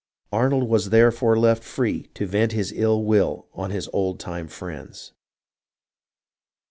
Ar 0.31 0.49
nold 0.49 0.67
was 0.67 0.89
therefore 0.89 1.37
left 1.37 1.63
free 1.63 2.07
to 2.15 2.25
vent 2.25 2.53
his 2.53 2.71
ill 2.71 3.03
will 3.03 3.49
on 3.53 3.69
his 3.69 3.87
old 3.93 4.19
time 4.19 4.47
friends. 4.47 5.13